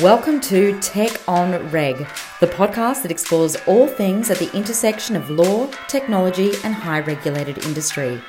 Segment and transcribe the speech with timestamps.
[0.00, 2.06] Welcome to Tech on Reg,
[2.38, 7.64] the podcast that explores all things at the intersection of law, technology, and high regulated
[7.66, 8.22] industry.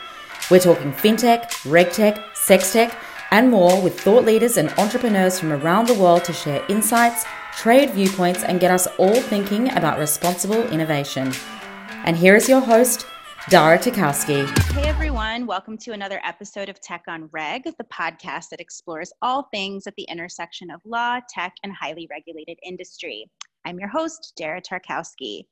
[0.49, 2.95] We're talking fintech, regtech, sextech,
[3.29, 7.91] and more with thought leaders and entrepreneurs from around the world to share insights, trade
[7.91, 11.31] viewpoints, and get us all thinking about responsible innovation.
[12.05, 13.05] And here is your host,
[13.49, 14.47] Dara Tarkowski.
[14.73, 14.90] Hey
[15.21, 19.85] everyone, welcome to another episode of Tech on Reg, the podcast that explores all things
[19.85, 23.29] at the intersection of law, tech, and highly regulated industry.
[23.63, 25.43] I'm your host, Dara Tarkowski.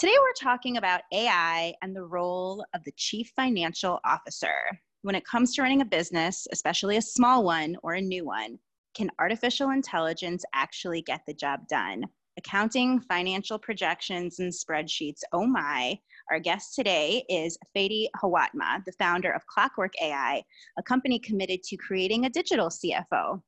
[0.00, 4.56] Today we're talking about AI and the role of the chief financial officer.
[5.02, 8.58] When it comes to running a business, especially a small one or a new one,
[8.96, 12.02] can artificial intelligence actually get the job done?
[12.38, 15.98] Accounting, financial projections, and spreadsheets, oh my,
[16.30, 20.44] our guest today is Fady Hawatmeh, the founder of Clockwork AI,
[20.78, 23.42] a company committed to creating a digital CFO.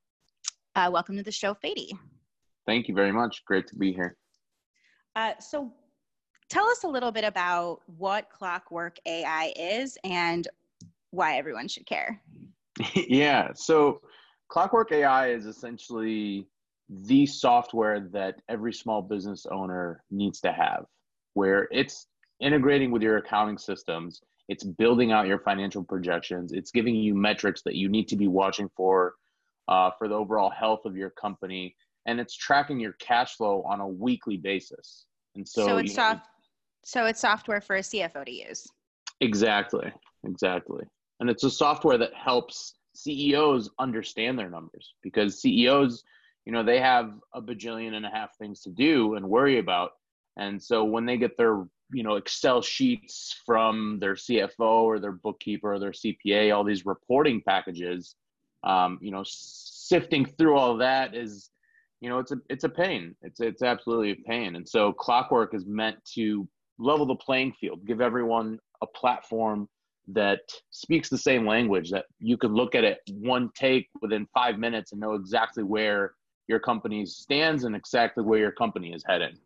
[0.74, 1.90] Uh, welcome to the show, Fady.
[2.66, 3.44] Thank you very much.
[3.44, 4.16] Great to be here.
[5.14, 5.72] Uh, so,
[6.48, 10.48] tell us a little bit about what Clockwork AI is and
[11.12, 12.20] why everyone should care.
[12.94, 13.52] yeah.
[13.54, 14.00] So,
[14.48, 16.48] Clockwork AI is essentially
[16.90, 20.86] the software that every small business owner needs to have,
[21.34, 22.06] where it's
[22.40, 27.60] integrating with your accounting systems it's building out your financial projections it's giving you metrics
[27.62, 29.14] that you need to be watching for
[29.68, 33.80] uh, for the overall health of your company and it's tracking your cash flow on
[33.80, 35.06] a weekly basis.
[35.36, 36.26] And so, so it's soft
[36.84, 38.66] so it's software for a cfo to use.
[39.20, 39.92] Exactly
[40.24, 40.84] exactly.
[41.20, 46.02] And it's a software that helps ceos understand their numbers because ceos
[46.46, 49.92] you know they have a bajillion and a half things to do and worry about.
[50.36, 55.10] And so when they get their you know excel sheets from their cfo or their
[55.10, 58.14] bookkeeper or their cpa all these reporting packages
[58.62, 61.50] um, you know sifting through all that is
[62.00, 63.14] you know it's a it's a pain.
[63.22, 64.56] It's it's absolutely a pain.
[64.56, 66.48] And so clockwork is meant to
[66.78, 69.68] level the playing field give everyone a platform
[70.08, 70.40] that
[70.70, 74.92] speaks the same language that you can look at it one take within five minutes
[74.92, 76.14] and know exactly where
[76.50, 79.36] your company stands and exactly where your company is heading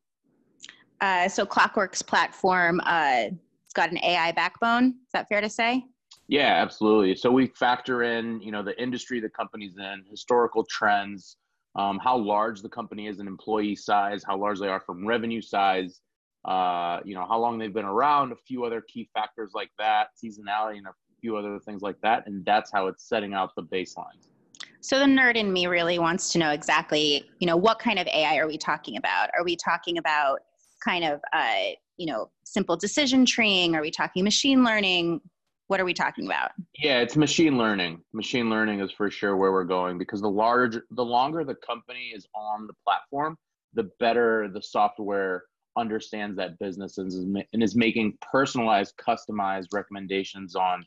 [1.04, 3.26] uh, so Clockwork's platform, uh,
[3.65, 4.87] it's got an AI backbone.
[4.87, 5.84] Is that fair to say?
[6.28, 7.15] Yeah, absolutely.
[7.16, 11.37] So we factor in, you know, the industry the company's in, historical trends,
[11.76, 15.42] um, how large the company is in employee size, how large they are from revenue
[15.42, 16.00] size,
[16.47, 20.09] uh, you know, how long they've been around, a few other key factors like that,
[20.22, 23.62] seasonality, and a few other things like that, and that's how it's setting out the
[23.62, 24.19] baseline.
[24.84, 28.06] So the nerd in me really wants to know exactly, you know, what kind of
[28.06, 29.31] AI are we talking about?
[29.34, 30.41] Are we talking about
[30.84, 33.75] kind of uh, you know simple decision treeing?
[33.75, 35.22] Are we talking machine learning?
[35.69, 36.50] What are we talking about?
[36.78, 38.03] Yeah, it's machine learning.
[38.12, 42.12] Machine learning is for sure where we're going because the large, the longer the company
[42.15, 43.39] is on the platform,
[43.72, 45.45] the better the software
[45.78, 47.16] understands that business and is,
[47.55, 50.84] and is making personalized, customized recommendations on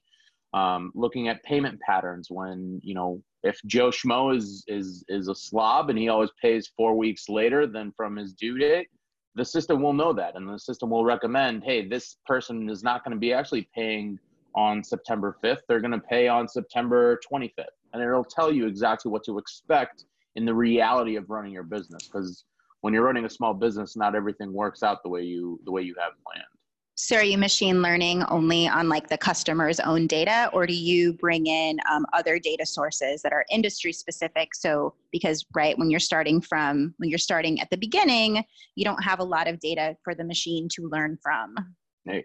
[0.57, 2.28] um, looking at payment patterns.
[2.29, 6.72] When you know if Joe Schmo is is is a slob and he always pays
[6.75, 8.88] four weeks later than from his due date,
[9.35, 10.35] the system will know that.
[10.35, 14.19] And the system will recommend hey this person is not going to be actually paying
[14.56, 19.12] on september 5th they're going to pay on september 25th and it'll tell you exactly
[19.12, 22.46] what to expect in the reality of running your business because
[22.81, 25.84] when you're running a small business not everything works out the way you the way
[25.84, 26.56] you have planned
[27.00, 31.13] so are you machine learning only on like the customer's own data or do you
[31.13, 34.56] bring in um, other data sources that are industry specific?
[34.56, 38.44] So because right when you're starting from when you're starting at the beginning,
[38.75, 41.56] you don't have a lot of data for the machine to learn from.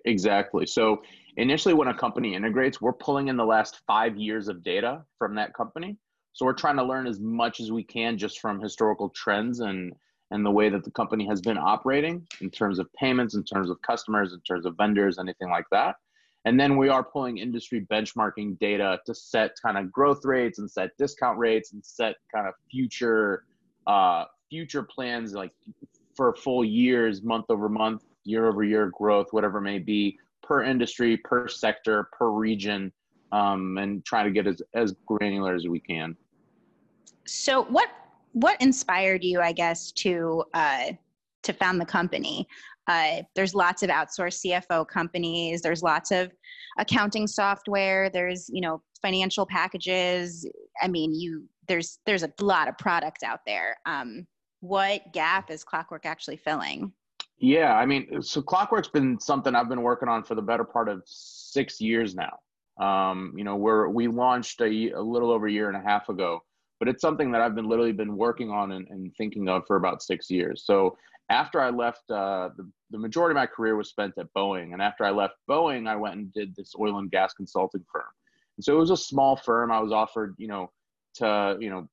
[0.06, 0.64] Exactly.
[0.64, 1.02] So
[1.36, 5.34] initially when a company integrates, we're pulling in the last five years of data from
[5.34, 5.98] that company.
[6.32, 9.92] So we're trying to learn as much as we can just from historical trends and
[10.32, 13.70] and the way that the company has been operating in terms of payments, in terms
[13.70, 15.96] of customers, in terms of vendors, anything like that.
[16.44, 20.68] And then we are pulling industry benchmarking data to set kind of growth rates and
[20.68, 23.44] set discount rates and set kind of future
[23.86, 25.52] uh, future plans like
[26.16, 30.64] for full years, month over month, year over year growth, whatever it may be, per
[30.64, 32.92] industry, per sector, per region,
[33.32, 36.16] um, and try to get as, as granular as we can.
[37.24, 37.88] So, what
[38.32, 40.92] what inspired you, I guess, to uh,
[41.42, 42.46] to found the company?
[42.88, 45.62] Uh, there's lots of outsourced CFO companies.
[45.62, 46.32] There's lots of
[46.78, 48.10] accounting software.
[48.10, 50.48] There's you know financial packages.
[50.80, 53.76] I mean, you there's there's a lot of product out there.
[53.86, 54.26] Um,
[54.60, 56.92] what gap is Clockwork actually filling?
[57.38, 60.88] Yeah, I mean, so Clockwork's been something I've been working on for the better part
[60.88, 62.38] of six years now.
[62.80, 66.08] Um, you know, we're we launched a, a, little over a year and a half
[66.08, 66.42] ago,
[66.82, 69.76] but it's something that I've been literally been working on and, and thinking of for
[69.76, 70.64] about six years.
[70.66, 70.98] So
[71.30, 74.82] after I left, uh, the, the majority of my career was spent at Boeing, and
[74.82, 78.10] after I left Boeing, I went and did this oil and gas consulting firm.
[78.56, 79.70] And so it was a small firm.
[79.70, 80.72] I was offered, you know,
[81.18, 81.88] to you know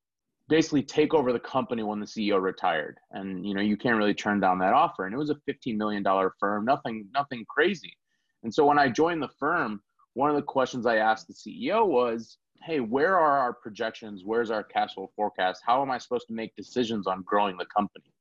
[0.47, 2.97] basically take over the company when the CEO retired.
[3.11, 5.05] And you know, you can't really turn down that offer.
[5.05, 6.03] And it was a $15 million
[6.39, 7.95] firm, nothing, nothing crazy.
[8.41, 9.83] And so when I joined the firm,
[10.15, 14.23] one of the questions I asked the CEO was, Hey, where are our projections?
[14.25, 15.61] Where's our cash flow forecast?
[15.65, 18.11] How am I supposed to make decisions on growing the company?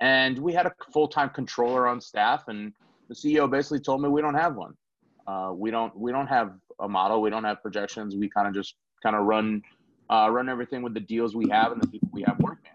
[0.00, 2.72] And we had a full-time controller on staff, and
[3.08, 4.74] the CEO basically told me we don't have one.
[5.26, 7.22] Uh, we don't we don't have a model.
[7.22, 8.16] We don't have projections.
[8.16, 9.62] We kind of just kind of run
[10.10, 12.72] uh, run everything with the deals we have and the people we have working.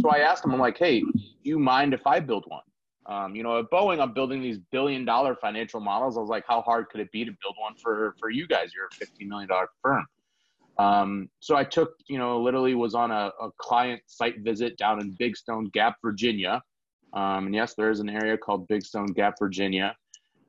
[0.00, 1.10] So I asked him, I'm like, hey, do
[1.42, 2.62] you mind if I build one?
[3.06, 6.16] Um, you know, at Boeing, I'm building these billion dollar financial models.
[6.18, 8.70] I was like, how hard could it be to build one for, for you guys?
[8.74, 9.48] You're a $15 million
[9.82, 10.04] firm.
[10.78, 15.00] Um, so I took, you know, literally was on a, a, client site visit down
[15.00, 16.62] in Big Stone Gap, Virginia.
[17.14, 19.96] Um, and yes, there is an area called Big Stone Gap, Virginia.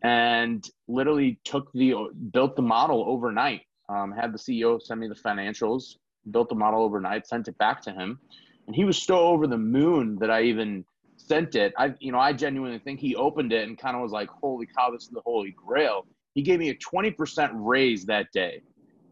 [0.04, 1.96] And literally took the,
[2.31, 3.62] built the model overnight.
[3.90, 5.96] Um, had the CEO send me the financials,
[6.30, 8.20] built the model overnight, sent it back to him,
[8.68, 10.86] and he was so over the moon that I even
[11.18, 11.74] sent it.
[11.76, 14.68] I, you know, I genuinely think he opened it and kind of was like, "Holy
[14.68, 16.06] cow, this is the holy grail."
[16.36, 18.62] He gave me a 20% raise that day.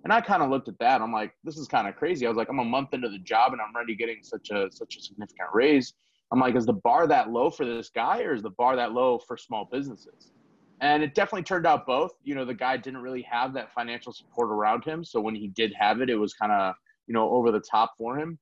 [0.03, 1.01] And I kind of looked at that.
[1.01, 2.25] I'm like, this is kind of crazy.
[2.25, 4.69] I was like, I'm a month into the job and I'm already getting such a
[4.71, 5.93] such a significant raise.
[6.31, 8.91] I'm like, is the bar that low for this guy or is the bar that
[8.91, 10.31] low for small businesses?
[10.79, 12.11] And it definitely turned out both.
[12.23, 15.03] You know, the guy didn't really have that financial support around him.
[15.03, 16.75] So when he did have it, it was kind of
[17.07, 18.37] you know, over the top for him.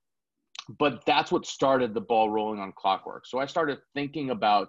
[0.78, 3.26] But that's what started the ball rolling on Clockwork.
[3.26, 4.68] So I started thinking about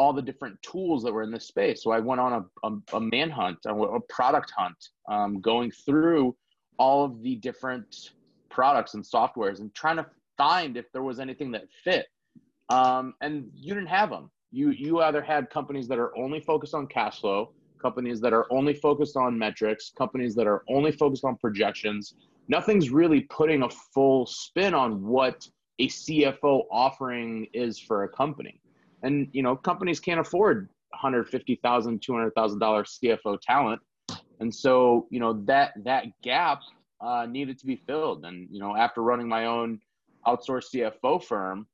[0.00, 1.82] all the different tools that were in this space.
[1.82, 6.34] So I went on a, a, a manhunt, a, a product hunt, um, going through
[6.78, 8.12] all of the different
[8.48, 10.06] products and softwares and trying to
[10.38, 12.06] find if there was anything that fit.
[12.70, 14.30] Um, and you didn't have them.
[14.52, 18.46] You you either had companies that are only focused on cash flow, companies that are
[18.50, 22.14] only focused on metrics, companies that are only focused on projections,
[22.48, 25.46] nothing's really putting a full spin on what
[25.78, 28.60] a CFO offering is for a company.
[29.02, 33.80] And you know, companies can't afford 150,000, 200,000 dollar CFO talent.
[34.40, 36.60] And so, you know, that that gap
[37.00, 38.24] uh, needed to be filled.
[38.24, 39.80] And you know, after running my own
[40.26, 41.66] outsourced CFO firm,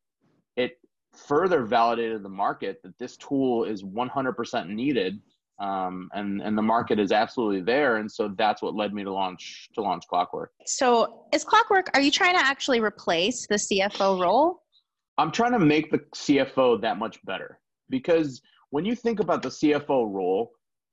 [0.57, 0.79] it
[1.15, 5.21] further validated the market that this tool is 100% needed
[5.59, 9.13] um, and and the market is absolutely there and so that's what led me to
[9.13, 14.21] launch to launch clockwork so is clockwork are you trying to actually replace the cfo
[14.21, 14.63] role
[15.19, 17.59] i'm trying to make the cfo that much better
[17.91, 20.53] because when you think about the cfo role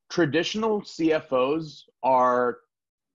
[0.10, 2.60] traditional cfos are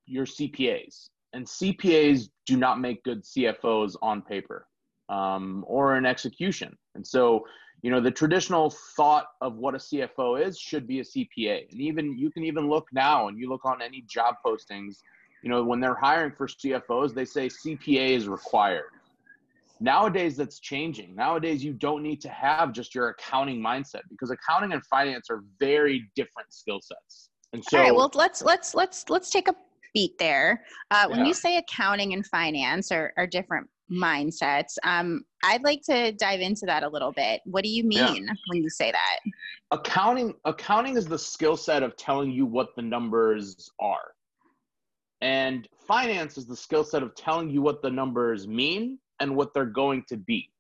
[0.07, 4.67] your cpas and cpas do not make good cfos on paper
[5.09, 6.77] um, or in execution.
[6.95, 7.45] And so
[7.83, 11.81] you know the traditional thought of what a cfo is should be a cpa and
[11.81, 14.97] even you can even look now and you look on any job postings
[15.45, 18.91] you know when they're hiring for cfos they say cpa is required
[19.81, 24.73] nowadays that's changing nowadays you don't need to have just your accounting mindset because accounting
[24.73, 29.09] and finance are very different skill sets and so all right well let's let's let's
[29.09, 29.55] let's take a
[29.95, 31.27] beat there uh, when yeah.
[31.27, 34.76] you say accounting and finance are, are different mindsets.
[34.85, 37.41] Um, I'd like to dive into that a little bit.
[37.45, 38.33] What do you mean yeah.
[38.49, 39.19] when you say that?
[39.71, 44.12] Accounting accounting is the skill set of telling you what the numbers are.
[45.21, 49.53] And finance is the skill set of telling you what the numbers mean and what
[49.55, 50.51] they're going to be.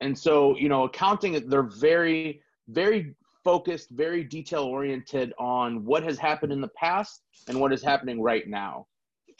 [0.00, 6.16] And so, you know, accounting they're very very focused, very detail oriented on what has
[6.16, 8.86] happened in the past and what is happening right now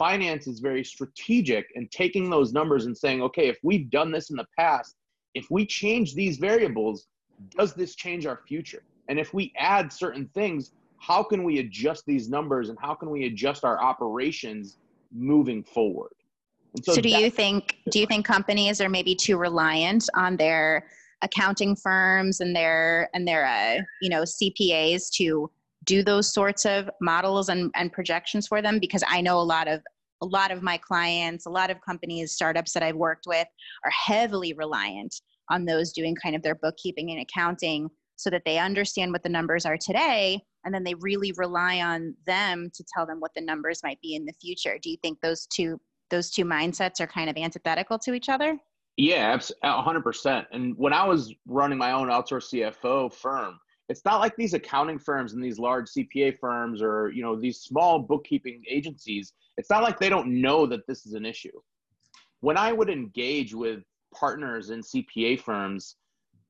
[0.03, 4.31] finance is very strategic and taking those numbers and saying, okay, if we've done this
[4.31, 4.97] in the past,
[5.35, 7.07] if we change these variables,
[7.57, 8.83] does this change our future?
[9.09, 13.11] And if we add certain things, how can we adjust these numbers and how can
[13.11, 14.79] we adjust our operations
[15.13, 16.15] moving forward?
[16.85, 20.87] So, so, do you think do you think companies are maybe too reliant on their
[21.23, 25.50] accounting firms and their and their uh, you know CPAs to
[25.85, 28.79] do those sorts of models and, and projections for them?
[28.79, 29.81] Because i know a lot of
[30.23, 33.47] a lot of my clients a lot of companies startups that i've worked with
[33.85, 38.59] are heavily reliant on those doing kind of their bookkeeping and accounting so that they
[38.59, 43.07] understand what the numbers are today and then they really rely on them to tell
[43.07, 44.79] them what the numbers might be in the future.
[44.81, 45.81] Do you think those two
[46.12, 48.57] those two mindsets are kind of antithetical to each other
[48.97, 54.37] yeah 100% and when i was running my own outsourced cfo firm it's not like
[54.37, 59.33] these accounting firms and these large cpa firms or you know these small bookkeeping agencies
[59.57, 61.59] it's not like they don't know that this is an issue
[62.40, 63.81] when i would engage with
[64.14, 65.97] partners in cpa firms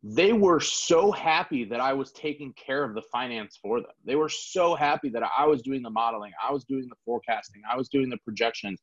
[0.03, 3.91] they were so happy that I was taking care of the finance for them.
[4.05, 7.63] They were so happy that I was doing the modeling, I was doing the forecasting,
[7.71, 8.81] I was doing the projections.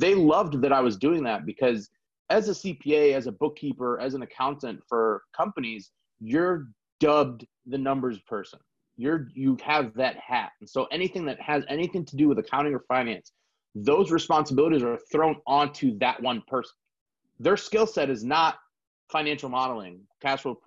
[0.00, 1.90] They loved that I was doing that because
[2.30, 6.68] as a CPA, as a bookkeeper, as an accountant for companies, you're
[7.00, 8.58] dubbed the numbers person.
[8.96, 10.52] You're you have that hat.
[10.60, 13.32] And so anything that has anything to do with accounting or finance,
[13.74, 16.74] those responsibilities are thrown onto that one person.
[17.40, 18.56] Their skill set is not
[19.10, 20.58] financial modeling, cash flow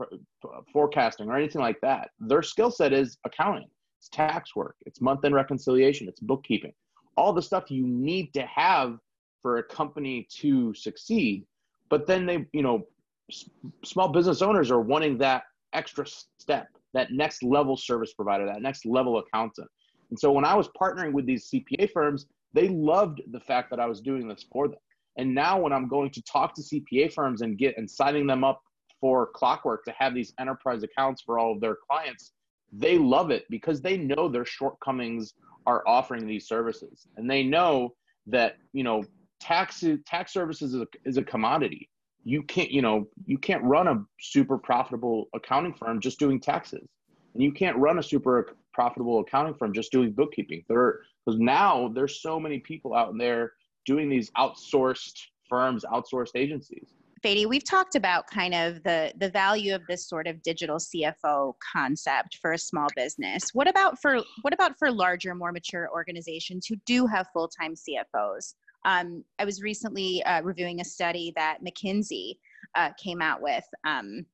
[0.71, 2.09] forecasting, or anything like that.
[2.19, 3.67] Their skill set is accounting,
[3.99, 6.73] it's tax work, it's month end reconciliation, it's bookkeeping,
[7.15, 8.99] all the stuff you need to have
[9.47, 11.45] for a company to succeed.
[11.89, 12.85] But then they, you know,
[13.31, 13.49] s-
[13.85, 16.05] small business owners are wanting that extra
[16.37, 19.69] step, that next level service provider, that next level accountant.
[20.09, 23.79] And so when I was partnering with these CPA firms, they loved the fact that
[23.79, 24.79] I was doing this for them.
[25.17, 28.43] And now when I'm going to talk to CPA firms and get and signing them
[28.43, 28.61] up
[28.99, 32.33] for Clockwork to have these enterprise accounts for all of their clients,
[32.73, 35.35] they love it because they know their shortcomings
[35.65, 37.07] are offering these services.
[37.15, 37.93] And they know
[38.27, 39.03] that, you know,
[39.39, 41.89] tax tax services is a, is a commodity.
[42.23, 46.87] You can't, you know, you can't run a super profitable accounting firm just doing taxes.
[47.33, 50.63] And you can't run a super profitable accounting firm just doing bookkeeping.
[50.67, 53.53] There because now there's so many people out there
[53.85, 56.93] doing these outsourced firms, outsourced agencies.
[57.23, 61.53] Fady, we've talked about kind of the the value of this sort of digital CFO
[61.73, 63.49] concept for a small business.
[63.53, 67.73] What about for what about for larger, more mature organizations who do have full time
[67.73, 68.53] CFOs?
[68.87, 72.37] Um, I was recently uh, reviewing a study that McKinsey
[72.73, 74.25] uh, came out with um,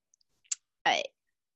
[0.85, 0.99] uh,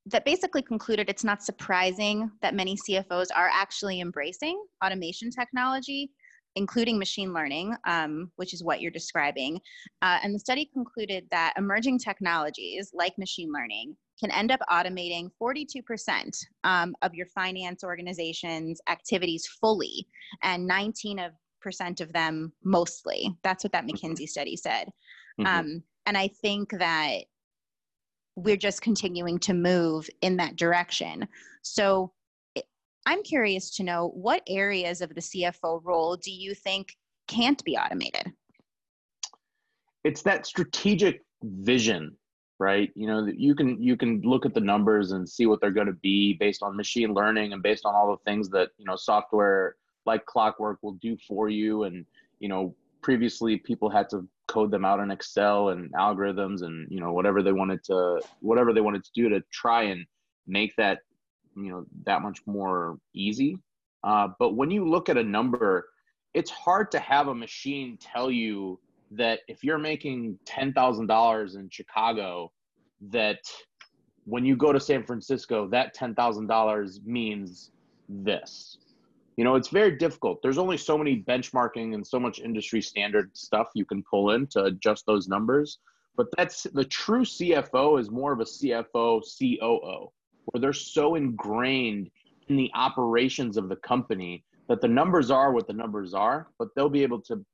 [0.08, 6.12] that basically concluded it's not surprising that many CFOs are actually embracing automation technology
[6.58, 9.62] including machine learning, um, which is what you're describing.
[10.02, 15.30] Uh, and the study concluded that emerging technologies like machine learning can end up automating
[15.40, 15.84] 42%
[16.64, 20.08] um, of your finance organization's activities fully
[20.42, 21.34] and 19 of
[21.68, 23.36] percent of them mostly.
[23.44, 23.86] That's what that.
[23.86, 24.88] McKinsey study said.
[25.38, 25.48] Mm-hmm.
[25.48, 27.26] Um, and I think that
[28.38, 31.28] we're just continuing to move in that direction.
[31.64, 32.14] So
[33.06, 36.96] I'm curious to know what areas of the CFO role do you think
[37.28, 38.32] can't be automated?
[40.06, 42.16] It's that strategic vision,
[42.60, 42.92] right?
[42.96, 45.88] You know, you can you can look at the numbers and see what they're going
[45.88, 48.96] to be based on machine learning and based on all the things that, you know,
[48.96, 49.76] software
[50.08, 52.06] like Clockwork will do for you and,
[52.40, 52.74] you know,
[53.04, 57.44] previously people had to code them out in Excel and algorithms and, you know, whatever
[57.44, 60.06] they wanted to whatever they wanted to do to try and
[60.48, 61.00] make that
[61.58, 63.58] you know that much more easy.
[64.04, 65.90] Uh, but when you look at a number,
[66.34, 68.80] it's hard to have a machine tell you
[69.12, 72.52] that if you're making ten thousand dollars in Chicago,
[73.10, 73.40] that
[74.26, 77.72] when you go to San Francisco, that ten thousand dollars means
[78.08, 78.78] this.
[79.38, 80.42] You know, it's very difficult.
[80.42, 84.48] There's only so many benchmarking and so much industry standard stuff you can pull in
[84.48, 85.78] to adjust those numbers.
[86.16, 90.12] But that's the true CFO is more of a CFO COO
[90.46, 92.10] where they're so ingrained
[92.48, 96.70] in the operations of the company that the numbers are what the numbers are, but
[96.76, 97.46] they'll be able to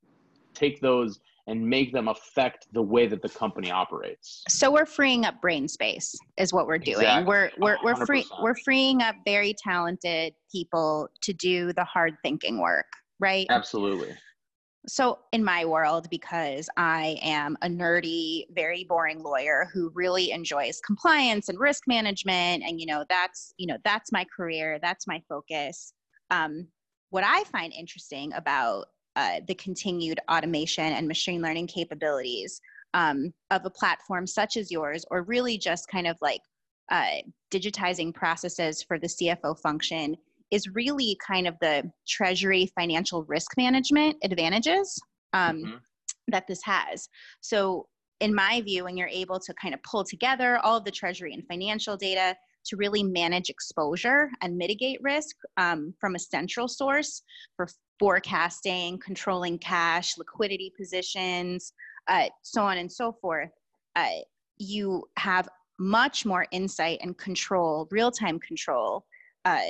[0.54, 4.42] take those and make them affect the way that the company operates.
[4.48, 7.00] So we're freeing up brain space is what we're doing.
[7.00, 7.26] Exactly.
[7.26, 12.60] We're we're we're free we're freeing up very talented people to do the hard thinking
[12.60, 12.86] work,
[13.20, 13.46] right?
[13.50, 14.16] Absolutely
[14.86, 20.80] so in my world because i am a nerdy very boring lawyer who really enjoys
[20.80, 25.20] compliance and risk management and you know that's you know that's my career that's my
[25.28, 25.94] focus
[26.30, 26.66] um,
[27.10, 32.60] what i find interesting about uh, the continued automation and machine learning capabilities
[32.94, 36.40] um, of a platform such as yours or really just kind of like
[36.90, 37.16] uh,
[37.50, 40.16] digitizing processes for the cfo function
[40.50, 44.96] is really kind of the treasury financial risk management advantages
[45.32, 45.76] um, mm-hmm.
[46.28, 47.08] that this has.
[47.40, 47.88] So,
[48.20, 51.34] in my view, when you're able to kind of pull together all of the treasury
[51.34, 57.22] and financial data to really manage exposure and mitigate risk um, from a central source
[57.56, 57.66] for
[57.98, 61.72] forecasting, controlling cash, liquidity positions,
[62.08, 63.50] uh, so on and so forth,
[63.96, 64.08] uh,
[64.58, 65.48] you have
[65.78, 69.04] much more insight and control, real time control
[69.44, 69.60] uh,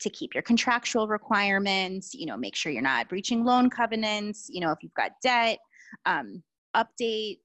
[0.00, 4.60] to keep your contractual requirements, you know, make sure you're not breaching loan covenants, you
[4.60, 5.58] know, if you've got debt,
[6.06, 6.42] um,
[6.76, 7.38] update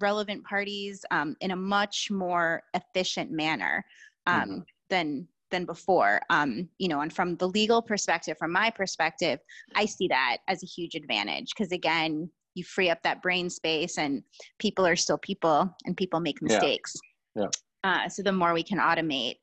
[0.00, 3.84] relevant parties um, in a much more efficient manner
[4.26, 4.58] um, mm-hmm.
[4.90, 6.20] than than before.
[6.30, 9.38] Um, you know, and from the legal perspective, from my perspective,
[9.76, 13.98] I see that as a huge advantage because again, you free up that brain space
[13.98, 14.22] and
[14.58, 16.92] people are still people and people make mistakes.
[17.36, 17.44] Yeah.
[17.44, 17.48] yeah.
[17.84, 19.36] Uh, so the more we can automate,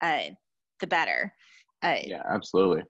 [0.00, 0.30] uh,
[0.80, 1.32] the better.
[1.82, 2.82] Uh, yeah, absolutely.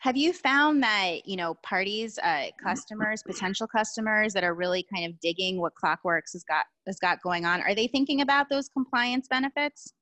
[0.00, 5.06] Have you found that you know parties, uh, customers, potential customers that are really kind
[5.06, 7.62] of digging what Clockworks has got has got going on?
[7.62, 9.94] Are they thinking about those compliance benefits?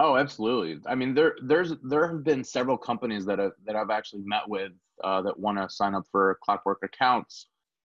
[0.00, 0.80] Oh, absolutely.
[0.86, 4.48] I mean, there there's there have been several companies that have, that I've actually met
[4.48, 7.46] with uh, that want to sign up for Clockwork accounts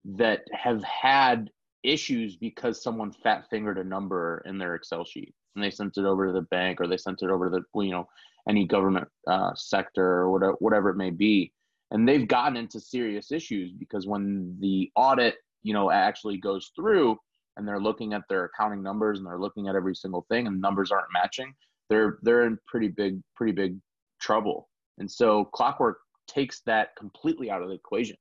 [0.05, 1.49] that have had
[1.83, 6.05] issues because someone fat fingered a number in their Excel sheet and they sent it
[6.05, 8.07] over to the bank or they sent it over to the you know
[8.47, 11.53] any government uh, sector or whatever, whatever it may be
[11.91, 17.17] and they've gotten into serious issues because when the audit you know actually goes through
[17.57, 20.61] and they're looking at their accounting numbers and they're looking at every single thing and
[20.61, 21.53] numbers aren't matching
[21.89, 23.77] they're they're in pretty big pretty big
[24.21, 24.69] trouble.
[24.97, 28.17] And so clockwork takes that completely out of the equation.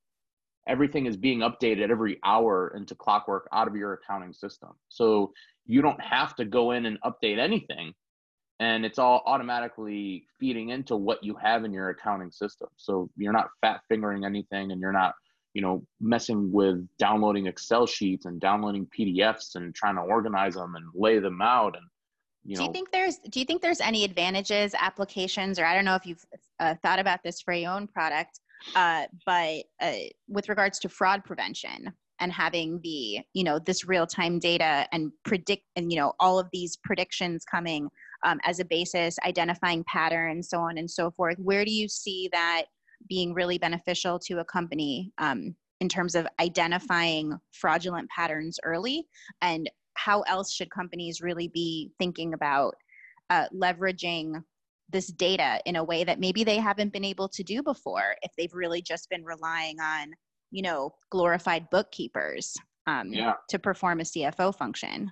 [0.66, 4.70] Everything is being updated every hour into clockwork out of your accounting system.
[4.88, 5.32] So
[5.66, 7.94] you don't have to go in and update anything
[8.60, 12.68] and it's all automatically feeding into what you have in your accounting system.
[12.76, 15.14] So you're not fat fingering anything and you're not
[15.54, 20.74] you know messing with downloading excel sheets and downloading pdfs and trying to organize them
[20.74, 21.86] and lay them out and
[22.44, 25.74] you know, do you think there's do you think there's any advantages applications or i
[25.74, 26.24] don't know if you've
[26.60, 28.40] uh, thought about this for your own product
[28.74, 29.92] uh, but uh,
[30.28, 35.12] with regards to fraud prevention and having the you know this real time data and
[35.24, 37.88] predict and you know all of these predictions coming
[38.24, 42.28] um, as a basis identifying patterns so on and so forth where do you see
[42.32, 42.64] that
[43.08, 49.06] being really beneficial to a company um, in terms of identifying fraudulent patterns early
[49.42, 52.74] and how else should companies really be thinking about
[53.30, 54.42] uh, leveraging
[54.90, 58.30] this data in a way that maybe they haven't been able to do before if
[58.38, 60.12] they've really just been relying on
[60.50, 62.54] you know glorified bookkeepers
[62.86, 63.34] um, yeah.
[63.50, 65.10] to perform a cfo function?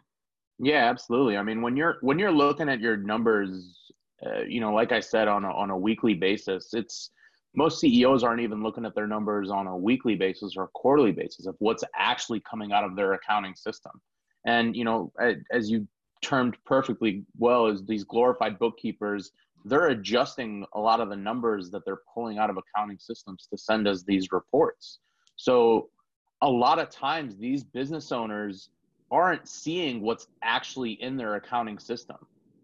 [0.59, 1.37] Yeah absolutely.
[1.37, 3.91] I mean when you're when you're looking at your numbers
[4.25, 7.11] uh, you know like i said on a, on a weekly basis it's
[7.55, 11.13] most ceos aren't even looking at their numbers on a weekly basis or a quarterly
[11.13, 13.93] basis of what's actually coming out of their accounting system
[14.47, 15.13] and you know
[15.53, 15.87] as you
[16.23, 19.33] termed perfectly well is these glorified bookkeepers
[19.65, 23.59] they're adjusting a lot of the numbers that they're pulling out of accounting systems to
[23.59, 25.01] send us these reports
[25.37, 25.91] so
[26.43, 28.71] a lot of times these business owners
[29.11, 32.17] aren't seeing what's actually in their accounting system.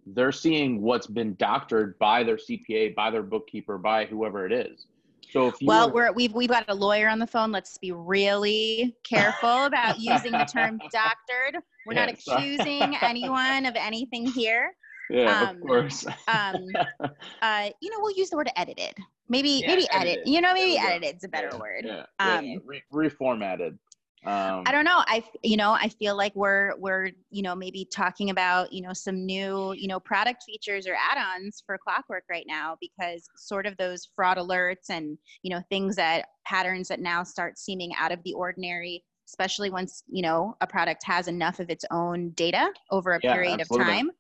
[0.07, 4.87] They're seeing what's been doctored by their CPA, by their bookkeeper, by whoever it is.
[5.31, 7.53] So if well, we're, we've we've got a lawyer on the phone.
[7.53, 11.63] Let's be really careful about using the term doctored.
[11.87, 14.75] We're yeah, not accusing anyone of anything here.
[15.11, 16.07] Yeah, um, of course.
[16.27, 16.69] um,
[17.43, 18.95] uh, you know, we'll use the word edited.
[19.29, 20.13] Maybe, yeah, maybe edited.
[20.21, 20.27] edit.
[20.27, 21.85] You know, maybe edited is a better word.
[21.85, 23.77] Yeah, um, Re- reformatted.
[24.25, 25.03] Um, I don't know.
[25.07, 28.93] I, you know, I feel like we're, we're, you know, maybe talking about, you know,
[28.93, 33.77] some new, you know, product features or add-ons for Clockwork right now because sort of
[33.79, 38.23] those fraud alerts and, you know, things that patterns that now start seeming out of
[38.23, 43.15] the ordinary, especially once, you know, a product has enough of its own data over
[43.15, 43.93] a yeah, period absolutely.
[43.93, 44.11] of time.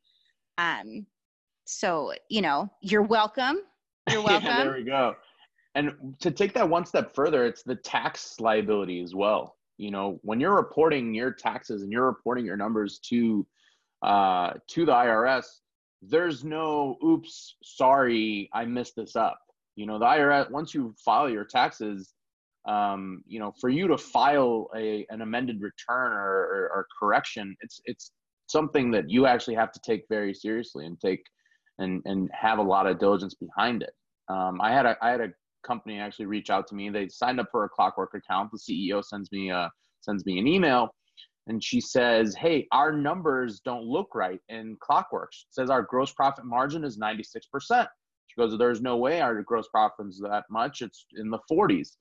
[0.58, 1.06] Um,
[1.64, 3.60] so, you know, you're welcome.
[4.10, 4.46] You're welcome.
[4.48, 5.14] yeah, there we go.
[5.76, 9.56] And to take that one step further, it's the tax liability as well.
[9.82, 13.44] You know, when you're reporting your taxes and you're reporting your numbers to
[14.02, 15.44] uh, to the IRS,
[16.00, 19.40] there's no oops, sorry, I messed this up.
[19.74, 22.14] You know, the IRS once you file your taxes,
[22.64, 27.56] um, you know, for you to file a an amended return or, or, or correction,
[27.60, 28.12] it's it's
[28.46, 31.24] something that you actually have to take very seriously and take
[31.80, 33.94] and and have a lot of diligence behind it.
[34.28, 36.90] Um, I had a I had a company actually reach out to me.
[36.90, 38.50] They signed up for a Clockwork account.
[38.52, 39.70] The CEO sends me a
[40.00, 40.94] sends me an email,
[41.46, 45.44] and she says, "Hey, our numbers don't look right in Clockworks.
[45.46, 47.88] It says our gross profit margin is 96 percent."
[48.26, 50.82] She goes, "There's no way our gross profit is that much.
[50.82, 51.96] It's in the 40s."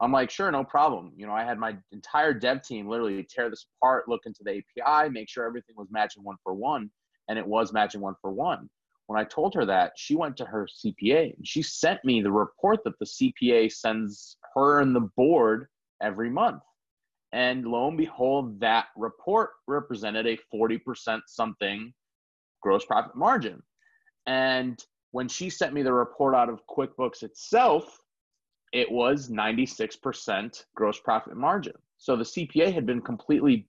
[0.00, 1.12] I'm like, sure, no problem.
[1.16, 4.62] You know, I had my entire dev team literally tear this apart, look into the
[4.82, 6.90] API, make sure everything was matching one for one,
[7.28, 8.68] and it was matching one for one.
[9.06, 12.32] When I told her that, she went to her CPA and she sent me the
[12.32, 15.66] report that the CPA sends her and the board
[16.02, 16.62] every month.
[17.32, 21.92] And lo and behold, that report represented a 40% something
[22.62, 23.62] gross profit margin.
[24.26, 27.98] And when she sent me the report out of QuickBooks itself,
[28.72, 31.74] it was 96% gross profit margin.
[31.98, 33.68] So the CPA had been completely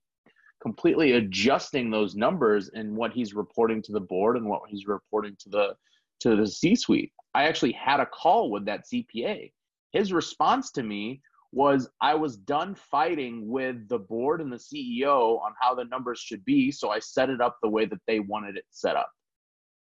[0.66, 5.38] completely adjusting those numbers and what he's reporting to the board and what he's reporting
[5.40, 5.76] to the
[6.22, 7.12] to the C-suite.
[7.36, 9.52] I actually had a call with that CPA.
[9.92, 15.40] His response to me was I was done fighting with the board and the CEO
[15.40, 16.72] on how the numbers should be.
[16.72, 19.12] So I set it up the way that they wanted it set up.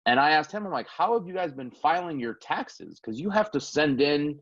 [0.08, 3.00] And I asked him, I'm like, how have you guys been filing your taxes?
[3.00, 4.40] Because you have to send in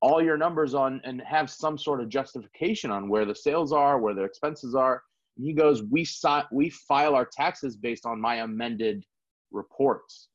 [0.00, 3.98] all your numbers on and have some sort of justification on where the sales are,
[3.98, 5.02] where the expenses are.
[5.40, 6.06] He goes, we,
[6.50, 9.04] we file our taxes based on my amended
[9.50, 10.28] reports.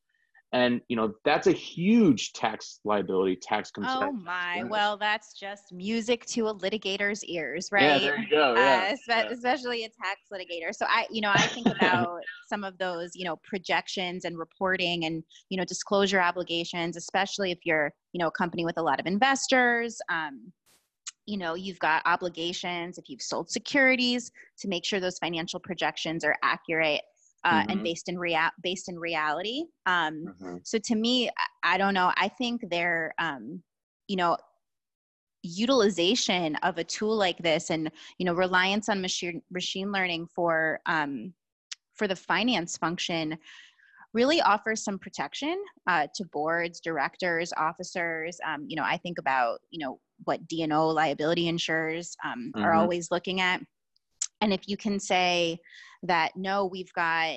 [0.53, 4.65] And you know that's a huge tax liability tax concern oh my.
[4.65, 8.55] Well that's just music to a litigator's ears right yeah there you go.
[8.55, 8.93] Yeah.
[9.09, 10.75] Uh, especially a tax litigator.
[10.75, 15.05] So i you know i think about some of those you know projections and reporting
[15.05, 18.99] and you know disclosure obligations especially if you're you know a company with a lot
[18.99, 20.51] of investors um,
[21.25, 26.23] you know you've got obligations if you've sold securities to make sure those financial projections
[26.23, 27.01] are accurate
[27.43, 27.71] uh, mm-hmm.
[27.71, 29.63] and based in real based in reality.
[29.85, 30.57] Um, mm-hmm.
[30.63, 31.29] So to me,
[31.63, 32.11] I, don't know.
[32.15, 33.61] I think they're, um,
[34.07, 34.37] you know,
[35.43, 40.79] utilization of a tool like this, and you know, reliance on machine machine learning for
[40.85, 41.33] um,
[41.95, 43.37] for the finance function
[44.13, 45.55] really offers some protection
[45.87, 48.37] uh, to boards, directors, officers.
[48.45, 52.63] Um, you know, I think about you know what D&O liability insurers um, mm-hmm.
[52.63, 53.61] are always looking at,
[54.41, 55.59] and if you can say
[56.03, 57.35] that no we've got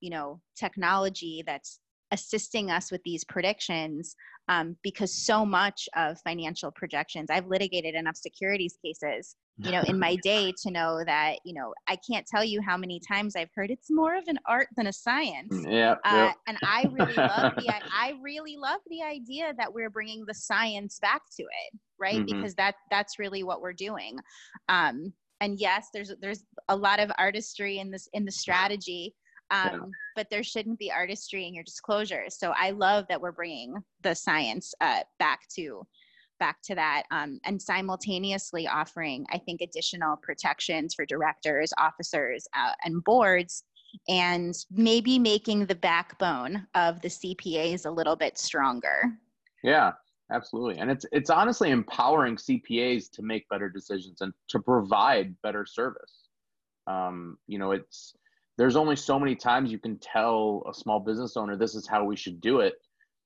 [0.00, 1.78] you know technology that's
[2.10, 4.16] assisting us with these predictions
[4.48, 9.98] um, because so much of financial projections i've litigated enough securities cases you know in
[9.98, 13.50] my day to know that you know i can't tell you how many times i've
[13.54, 17.14] heard it's more of an art than a science mm, yeah, uh, and i really
[17.14, 21.78] love the i really love the idea that we're bringing the science back to it
[21.98, 22.36] right mm-hmm.
[22.36, 24.16] because that that's really what we're doing
[24.68, 29.14] um, and yes there's there's a lot of artistry in this in the strategy
[29.50, 29.78] um, yeah.
[30.14, 34.14] but there shouldn't be artistry in your disclosures so i love that we're bringing the
[34.14, 35.82] science uh, back to
[36.38, 42.72] back to that um, and simultaneously offering i think additional protections for directors officers uh,
[42.84, 43.64] and boards
[44.08, 49.04] and maybe making the backbone of the cpas a little bit stronger
[49.62, 49.92] yeah
[50.30, 50.78] Absolutely.
[50.78, 56.28] And it's it's honestly empowering CPAs to make better decisions and to provide better service.
[56.86, 58.14] Um, you know, it's
[58.58, 62.04] there's only so many times you can tell a small business owner this is how
[62.04, 62.74] we should do it.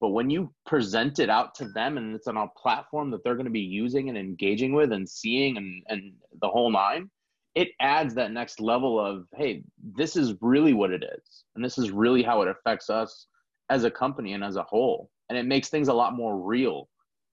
[0.02, 3.36] But when you present it out to them and it's on a platform that they're
[3.36, 6.12] going to be using and engaging with and seeing and, and
[6.42, 7.08] the whole nine,
[7.54, 9.62] it adds that next level of, hey,
[9.96, 11.44] this is really what it is.
[11.54, 13.28] And this is really how it affects us
[13.70, 15.08] as a company and as a whole.
[15.30, 16.88] And it makes things a lot more real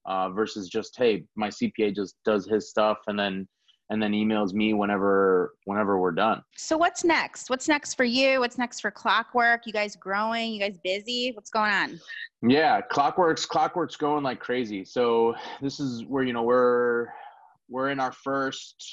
[0.05, 3.47] uh, versus just hey my cpa just does his stuff and then
[3.89, 6.43] and then emails me whenever whenever we're done.
[6.55, 7.49] So what's next?
[7.49, 8.39] What's next for you?
[8.39, 9.65] What's next for clockwork?
[9.65, 10.53] You guys growing?
[10.53, 11.31] You guys busy?
[11.33, 11.99] What's going on?
[12.47, 14.85] Yeah clockworks clockworks going like crazy.
[14.85, 17.07] So this is where you know we're
[17.67, 18.83] we're in our first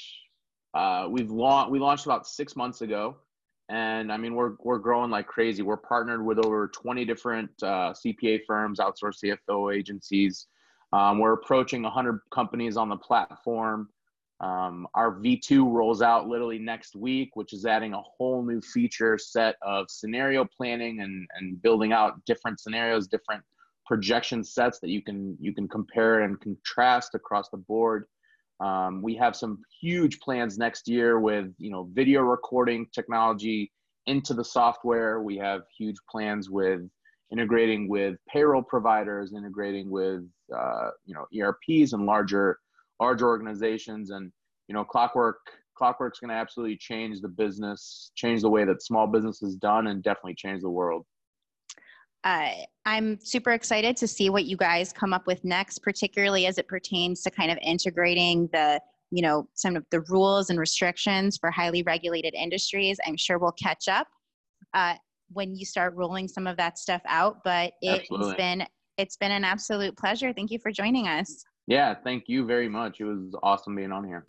[0.73, 3.17] uh, we've launched we launched about six months ago.
[3.69, 5.61] And i mean we're we're growing like crazy.
[5.61, 10.47] We're partnered with over 20 different uh, cpa firms outsourced cfo agencies.
[10.93, 13.89] Um, we're approaching 100 companies on the platform.
[14.39, 19.17] Um, our V2 rolls out literally next week, which is adding a whole new feature
[19.17, 23.43] set of scenario planning and, and building out different scenarios, different
[23.87, 28.05] projection sets that you can you can compare and contrast across the board.
[28.59, 33.71] Um, we have some huge plans next year with you know video recording technology
[34.05, 35.21] into the software.
[35.21, 36.81] We have huge plans with
[37.31, 40.23] integrating with payroll providers, integrating with
[40.55, 42.59] uh, you know ERPs and larger
[42.99, 44.31] larger organizations, and
[44.67, 45.37] you know Clockwork
[45.77, 49.87] Clockwork's going to absolutely change the business, change the way that small business is done,
[49.87, 51.05] and definitely change the world.
[52.23, 52.49] Uh,
[52.85, 56.67] I'm super excited to see what you guys come up with next, particularly as it
[56.67, 58.81] pertains to kind of integrating the
[59.11, 62.99] you know some of the rules and restrictions for highly regulated industries.
[63.05, 64.07] I'm sure we'll catch up.
[64.73, 64.95] Uh,
[65.31, 67.43] when you start rolling some of that stuff out.
[67.43, 68.35] But it's Absolutely.
[68.35, 68.65] been
[68.97, 70.33] it's been an absolute pleasure.
[70.33, 71.43] Thank you for joining us.
[71.67, 73.01] Yeah, thank you very much.
[73.01, 74.25] It was awesome being on here.